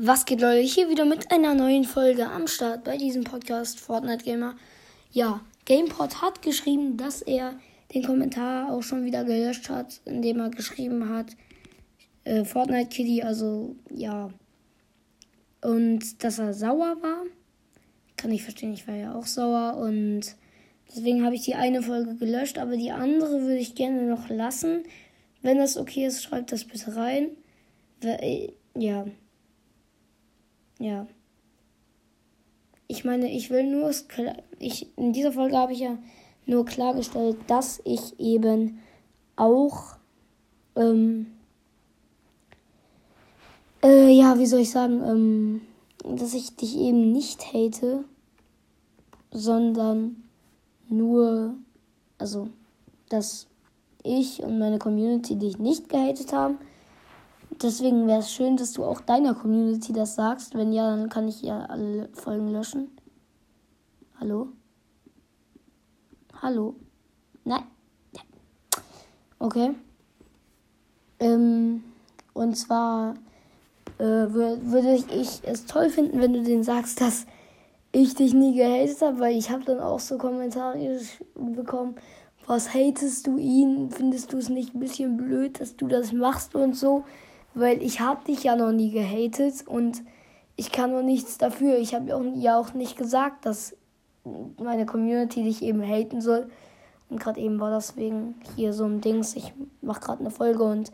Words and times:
Was 0.00 0.26
geht, 0.26 0.40
Leute? 0.40 0.60
Hier 0.60 0.88
wieder 0.88 1.04
mit 1.04 1.32
einer 1.32 1.54
neuen 1.54 1.82
Folge 1.82 2.30
am 2.30 2.46
Start 2.46 2.84
bei 2.84 2.96
diesem 2.96 3.24
Podcast 3.24 3.80
Fortnite 3.80 4.24
Gamer. 4.24 4.54
Ja, 5.10 5.40
GamePod 5.64 6.22
hat 6.22 6.40
geschrieben, 6.40 6.96
dass 6.96 7.20
er 7.20 7.58
den 7.92 8.04
Kommentar 8.04 8.72
auch 8.72 8.82
schon 8.82 9.04
wieder 9.04 9.24
gelöscht 9.24 9.68
hat, 9.68 10.00
indem 10.04 10.38
er 10.38 10.50
geschrieben 10.50 11.08
hat, 11.08 11.36
äh, 12.22 12.44
Fortnite 12.44 12.90
Kitty, 12.90 13.24
also 13.24 13.74
ja. 13.90 14.30
Und 15.62 16.22
dass 16.22 16.38
er 16.38 16.54
sauer 16.54 16.96
war. 17.02 17.24
Kann 18.16 18.30
ich 18.30 18.44
verstehen, 18.44 18.74
ich 18.74 18.86
war 18.86 18.94
ja 18.94 19.16
auch 19.16 19.26
sauer 19.26 19.78
und 19.78 20.20
deswegen 20.88 21.24
habe 21.24 21.34
ich 21.34 21.42
die 21.42 21.56
eine 21.56 21.82
Folge 21.82 22.14
gelöscht, 22.14 22.58
aber 22.58 22.76
die 22.76 22.92
andere 22.92 23.40
würde 23.40 23.58
ich 23.58 23.74
gerne 23.74 24.02
noch 24.02 24.28
lassen. 24.28 24.84
Wenn 25.42 25.58
das 25.58 25.76
okay 25.76 26.06
ist, 26.06 26.22
schreibt 26.22 26.52
das 26.52 26.66
bitte 26.66 26.94
rein. 26.94 27.30
Äh, 28.04 28.52
ja. 28.76 29.04
Ja. 30.78 31.06
Ich 32.86 33.04
meine, 33.04 33.30
ich 33.30 33.50
will 33.50 33.64
nur, 33.64 33.90
ich, 34.58 34.86
in 34.96 35.12
dieser 35.12 35.32
Folge 35.32 35.56
habe 35.56 35.72
ich 35.72 35.80
ja 35.80 35.98
nur 36.46 36.64
klargestellt, 36.64 37.36
dass 37.46 37.80
ich 37.84 38.18
eben 38.18 38.80
auch, 39.36 39.96
ähm, 40.76 41.26
äh, 43.82 44.10
ja, 44.10 44.38
wie 44.38 44.46
soll 44.46 44.60
ich 44.60 44.70
sagen, 44.70 45.02
ähm, 45.04 45.60
dass 46.16 46.32
ich 46.32 46.56
dich 46.56 46.78
eben 46.78 47.12
nicht 47.12 47.52
hate, 47.52 48.04
sondern 49.30 50.22
nur, 50.88 51.54
also, 52.16 52.48
dass 53.10 53.46
ich 54.02 54.42
und 54.42 54.58
meine 54.58 54.78
Community 54.78 55.36
dich 55.36 55.58
nicht 55.58 55.88
gehatet 55.88 56.32
haben 56.32 56.58
Deswegen 57.62 58.06
wäre 58.06 58.20
es 58.20 58.32
schön, 58.32 58.56
dass 58.56 58.72
du 58.72 58.84
auch 58.84 59.00
deiner 59.00 59.34
Community 59.34 59.92
das 59.92 60.14
sagst. 60.14 60.54
Wenn 60.54 60.72
ja, 60.72 60.94
dann 60.94 61.08
kann 61.08 61.26
ich 61.26 61.42
ja 61.42 61.64
alle 61.66 62.08
Folgen 62.12 62.48
löschen. 62.48 62.96
Hallo? 64.20 64.48
Hallo? 66.40 66.76
Nein. 67.44 67.64
Okay. 69.40 69.74
Ähm, 71.20 71.82
und 72.32 72.56
zwar 72.56 73.14
äh, 73.98 74.04
würde 74.04 74.94
ich, 74.94 75.42
es 75.44 75.66
toll 75.66 75.90
finden, 75.90 76.20
wenn 76.20 76.32
du 76.32 76.42
denen 76.42 76.64
sagst, 76.64 77.00
dass 77.00 77.26
ich 77.90 78.14
dich 78.14 78.34
nie 78.34 78.54
gehatet 78.54 79.00
habe, 79.00 79.18
weil 79.18 79.36
ich 79.36 79.50
habe 79.50 79.64
dann 79.64 79.80
auch 79.80 80.00
so 80.00 80.18
Kommentare 80.18 81.00
bekommen, 81.34 81.96
was 82.46 82.72
hatest 82.72 83.26
du 83.26 83.36
ihn? 83.38 83.90
Findest 83.90 84.32
du 84.32 84.38
es 84.38 84.48
nicht 84.48 84.74
ein 84.74 84.80
bisschen 84.80 85.16
blöd, 85.16 85.60
dass 85.60 85.76
du 85.76 85.86
das 85.86 86.12
machst 86.12 86.54
und 86.54 86.74
so? 86.74 87.04
Weil 87.54 87.82
ich 87.82 88.00
habe 88.00 88.24
dich 88.24 88.44
ja 88.44 88.56
noch 88.56 88.72
nie 88.72 88.90
gehatet 88.90 89.66
und 89.66 90.02
ich 90.56 90.72
kann 90.72 90.92
noch 90.92 91.02
nichts 91.02 91.38
dafür. 91.38 91.78
Ich 91.78 91.94
habe 91.94 92.08
ja 92.36 92.58
auch 92.58 92.74
nicht 92.74 92.96
gesagt, 92.96 93.46
dass 93.46 93.76
meine 94.58 94.86
Community 94.86 95.42
dich 95.44 95.62
eben 95.62 95.82
haten 95.82 96.20
soll. 96.20 96.48
Und 97.10 97.20
gerade 97.20 97.40
eben 97.40 97.58
war 97.60 97.70
deswegen 97.70 98.34
hier 98.56 98.72
so 98.72 98.84
ein 98.84 99.00
Dings. 99.00 99.34
Ich 99.36 99.52
mache 99.80 100.00
gerade 100.00 100.20
eine 100.20 100.30
Folge 100.30 100.64
und 100.64 100.92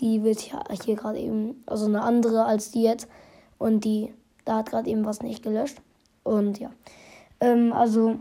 die 0.00 0.22
wird 0.22 0.40
hier 0.40 0.96
gerade 0.96 1.18
eben, 1.18 1.62
also 1.66 1.86
eine 1.86 2.02
andere 2.02 2.44
als 2.44 2.70
die 2.70 2.82
jetzt. 2.82 3.08
Und 3.58 3.84
die, 3.84 4.12
da 4.44 4.58
hat 4.58 4.70
gerade 4.70 4.88
eben 4.88 5.04
was 5.04 5.22
nicht 5.22 5.42
gelöscht. 5.42 5.80
Und 6.22 6.58
ja. 6.58 6.70
Ähm, 7.40 7.72
also 7.72 8.16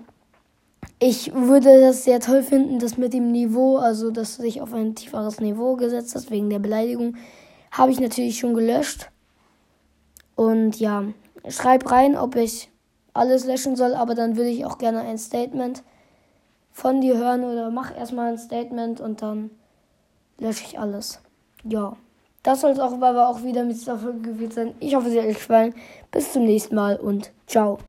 ich 1.00 1.33
würde 1.33 1.81
das 1.81 2.03
sehr 2.03 2.20
toll 2.20 2.44
finden, 2.44 2.80
dass 2.80 2.98
mit 2.98 3.14
dem 3.14 3.31
Niveau, 3.31 3.77
also 3.77 4.11
dass 4.11 4.38
du 4.38 4.44
dich 4.44 4.61
auf 4.61 4.73
ein 4.73 4.95
tieferes 4.95 5.39
Niveau 5.39 5.75
gesetzt 5.75 6.16
hast, 6.16 6.31
wegen 6.31 6.50
der 6.50 6.59
Beleidigung. 6.59 7.16
Habe 7.74 7.92
ich 7.92 8.00
natürlich 8.00 8.40
schon 8.40 8.54
gelöscht. 8.54 9.10
Und 10.36 10.80
ja, 10.80 11.06
schreib 11.50 11.92
rein, 11.92 12.16
ob 12.16 12.36
ich 12.36 12.70
alles 13.14 13.46
löschen 13.46 13.76
soll, 13.76 13.94
aber 13.94 14.16
dann 14.16 14.38
würde 14.38 14.50
ich 14.50 14.66
auch 14.66 14.78
gerne 14.78 15.02
ein 15.02 15.18
Statement 15.18 15.84
von 16.72 17.02
dir 17.02 17.18
hören 17.18 17.44
oder 17.44 17.70
mach 17.70 17.95
erstmal 17.95 18.32
ein 18.32 18.38
Statement 18.38 19.02
und 19.02 19.22
dann 19.22 19.52
lösche 20.39 20.64
ich 20.66 20.80
alles. 20.80 21.20
Ja, 21.64 21.95
das 22.44 22.62
soll 22.62 22.72
es 22.72 22.80
auch, 22.80 22.94
aber 22.94 23.28
auch 23.28 23.44
wieder 23.44 23.64
mit 23.64 23.76
dieser 23.76 23.98
Folge 23.98 24.22
gewesen 24.22 24.52
sein. 24.52 24.76
Ich 24.80 24.95
hoffe, 24.95 25.10
sie 25.10 25.20
hat 25.20 25.28
euch 25.28 25.36
gefallen. 25.36 25.73
Bis 26.12 26.32
zum 26.32 26.45
nächsten 26.45 26.76
Mal 26.76 26.98
und 26.98 27.32
ciao. 27.48 27.80